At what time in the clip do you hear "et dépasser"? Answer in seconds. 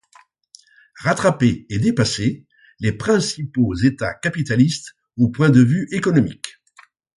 1.69-2.47